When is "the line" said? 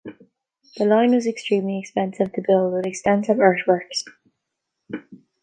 0.77-1.11